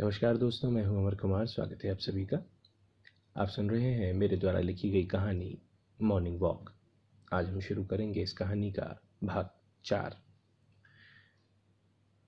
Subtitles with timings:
[0.00, 2.36] नमस्कार दोस्तों, मैं हूँ अमर कुमार, स्वागत है आप सभी का।
[3.36, 5.58] आप सुन रहे हैं मेरे द्वारा लिखी गई कहानी,
[5.98, 6.70] मॉर्निंग वॉक।
[7.32, 8.84] आज हम शुरू करेंगे इस कहानी का
[9.24, 9.50] भाग
[9.84, 10.16] चार।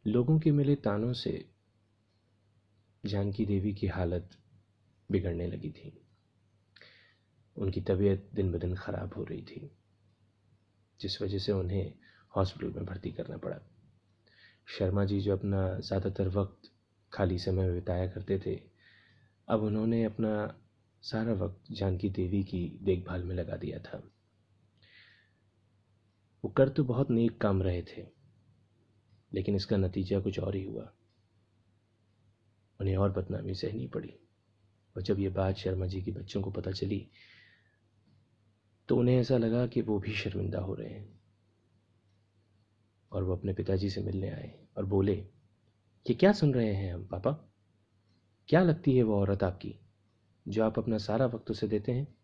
[0.06, 1.48] लोगों के मिले तानों से
[3.04, 4.30] जानकी देवी की हालत
[5.10, 5.92] बिगड़ने लगी थी।
[7.56, 9.70] उनकी तबीयत दिन ब दिन खराब हो रही थी,
[11.00, 11.92] जिस वजह से उन्हें
[12.36, 13.60] हॉस्पिटल में भर्ती करना पड़ा।
[14.78, 16.70] शर्मा जी जो अपना ज़्यादातर वक्त
[17.12, 18.60] खाली समय बिताया करते थे।
[19.48, 20.32] अब उन्होंने अपना
[21.02, 24.02] सारा वक्त जानकी देवी की देखभाल में लगा दिया था।
[26.44, 28.06] वो कर तो बहुत नेक काम रहे थे,
[29.32, 30.90] लेकिन इसका नतीजा कुछ और ही हुआ।
[32.80, 34.14] उन्हें और बदनामी सहनी पड़ी,
[34.96, 37.06] और जब ये बात शर्मा जी के बच्चों को पता चली
[38.88, 41.20] तो उन्हें ऐसा लगा कि वो भी शर्मिंदा हो रहे हैं।
[43.12, 45.14] और वो अपने पिताजी से मिलने आए और बोले
[46.06, 47.30] कि क्या सुन रहे हैं हम, पापा?
[48.48, 49.78] क्या लगती है वो औरत आपकी,
[50.48, 52.16] जो आप अपना सारा वक्त उसे देते हैं?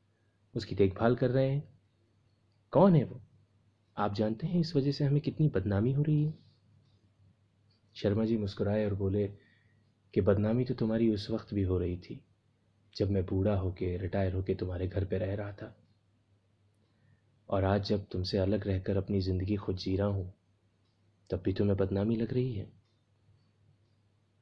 [0.54, 1.68] उसकी देखभाल कर रहे हैं?
[2.72, 3.20] कौन है वो?
[3.96, 6.34] आप जानते हैं इस वजह से हमें कितनी बदनामी हो रही है?
[7.94, 9.28] शर्मा जी मुस्कुराए और बोले
[10.14, 12.20] कि बदनामी तो तुम्हारी उस वक्त भी हो रही थी,
[12.96, 15.76] जब मैं बूढ़ा होके, रिटायर होके तुम्हारे घर पे रह रहा था।
[17.48, 20.34] और आज जब तुमसे अलग रहकर अपनी ज़िंदगी खुद जी रहा हूँ,
[21.30, 22.85] तब भी तुम्हें बदनामी लग रही है?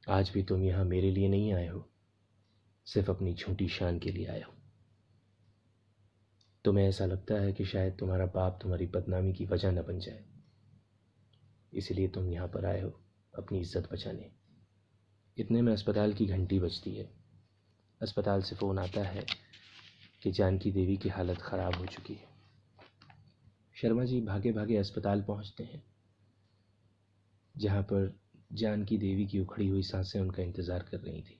[0.07, 1.87] आज भी तुम यहाँ मेरे लिए नहीं आए हो,
[2.87, 4.53] सिर्फ़ अपनी झूठी शान के लिए आए हो।
[6.65, 10.23] तुम्हें ऐसा लगता है कि शायद तुम्हारा बाप तुम्हारी बदनामी की वजह न बन जाए।
[11.73, 12.89] इसलिए तुम यहाँ पर आए हो
[13.33, 14.29] अपनी इज़्ज़त बचाने।
[15.37, 17.09] इतने में अस्पताल की घंटी बजती है।
[18.01, 19.25] अस्पताल से फ़ोन आता है
[20.21, 22.33] कि जानकी देवी की हालत ख़राब हो चुकी है।
[23.75, 25.83] शर्मा जी भागे भागे अस्पताल पहुँचते हैं,
[27.55, 28.13] जहाँ पर
[28.55, 31.39] जानकी देवी की उखड़ी हुई साँसें उनका इंतज़ार कर रही थी।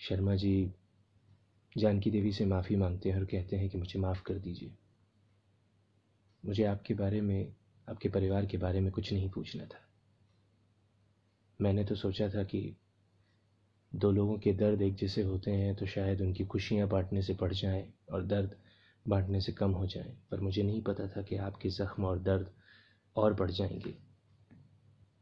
[0.00, 0.72] शर्मा जी
[1.76, 4.74] जानकी देवी से माफ़ी मांगते हैं और कहते हैं कि मुझे माफ़ कर दीजिए।
[6.44, 7.52] मुझे आपके बारे में,
[7.88, 9.86] आपके परिवार के बारे में कुछ नहीं पूछना था।
[11.60, 12.76] मैंने तो सोचा था कि
[13.92, 17.52] दो लोगों के दर्द एक जैसे होते हैं तो शायद उनकी खुशियाँ बांटने से बढ़
[17.52, 18.56] जाएँ और दर्द
[19.06, 22.50] बांटने से कम हो जाएँ, पर मुझे नहीं पता था कि आपके ज़ख्म और दर्द
[23.16, 24.09] और बढ़ जाएँगे।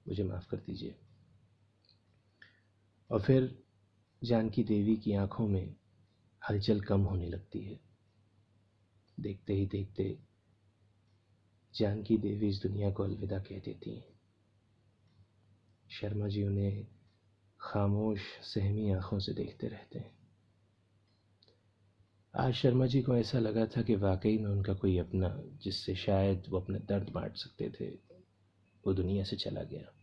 [0.09, 0.99] मुझे माफ़ कर दीजिए।
[3.11, 3.63] और फिर
[4.25, 5.77] जानकी देवी की आँखों में
[6.51, 7.81] हलचल कम होने लगती है।
[9.21, 10.19] देखते ही देखते
[11.75, 14.21] जानकी देवी इस दुनिया को अलविदा कह देती हैं।
[15.91, 16.87] शर्मा जी उन्हें
[17.61, 20.19] खामोश, सहमी आँखों से देखते रहते हैं।
[22.37, 26.43] आज शर्मा जी को ऐसा लगा था कि वाकई में उनका कोई अपना, जिससे शायद
[26.49, 27.91] वो अपना दर्द बांट सकते थे,
[28.87, 29.98] वो दुनिया से चला गया।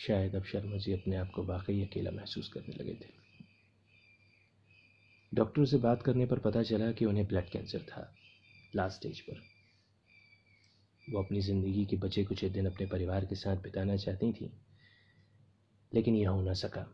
[0.00, 3.08] शायद अब शर्मा जी अपने आप को वाकई अकेला महसूस करने लगे थे।
[5.32, 8.12] डॉक्टर से बात करने पर पता चला कि उन्हें ब्लड कैंसर था,
[8.76, 9.40] लास्ट स्टेज पर।
[11.04, 14.50] वो अपनी ज़िंदगी के बचे कुछ दिन अपने परिवार के साथ बिताना चाहती थी,
[15.92, 16.86] लेकिन यह हो ना सका।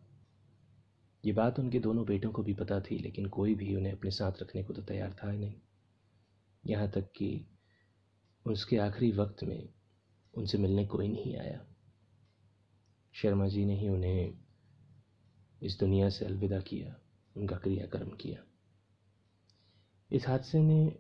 [1.25, 4.43] ये बात उनके दोनों बेटों को भी पता थी, लेकिन कोई भी उन्हें अपने साथ
[4.43, 5.55] रखने को तो तैयार था ही नहीं।
[6.65, 7.47] यहाँ तक कि
[8.47, 9.69] उसके आखिरी वक्त में
[10.35, 11.65] उनसे मिलने कोई नहीं आया।
[13.17, 14.39] शर्मा जी ने ही उन्हें
[15.63, 16.97] इस दुनिया से अलविदा किया,
[17.37, 18.45] उनका क्रियाकर्म किया।
[20.11, 20.99] इस हादसे ने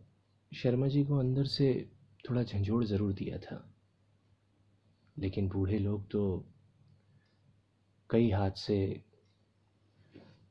[0.52, 1.90] शर्मा जी को अंदर से
[2.30, 3.72] थोड़ा झंझोड़ ज़रूर दिया था।
[5.18, 6.46] लेकिन बूढ़े लोग तो
[8.10, 9.02] कई हादसे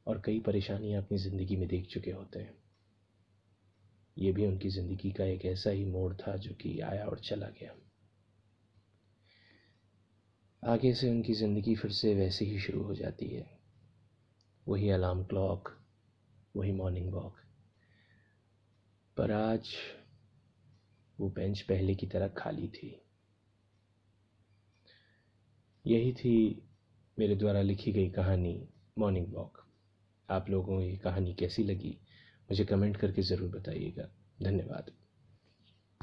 [0.08, 2.58] और कई परेशानियाँ अपनी ज़िंदगी में देख चुके होते हैं।
[4.18, 7.48] ये भी उनकी ज़िंदगी का एक ऐसा ही मोड़ था जो कि आया और चला
[7.48, 7.76] गया।
[10.66, 13.60] आगे से उनकी ज़िंदगी फिर से वैसे ही शुरू हो जाती है।
[14.68, 15.70] वही अलार्म क्लॉक,
[16.56, 17.36] वही मॉर्निंग वॉक।
[19.18, 19.70] पर आज
[21.20, 23.02] वो बेंच पहले की तरह खाली थी।
[25.88, 26.64] यही थी
[27.20, 28.68] मेरे द्वारा लिखी गई कहानी,
[28.98, 29.66] मॉर्निंग वॉक।
[30.30, 31.98] आप लोगों को ये कहानी कैसी लगी,
[32.50, 34.10] मुझे कमेंट करके ज़रूर बताइएगा।
[34.44, 34.92] धन्यवाद।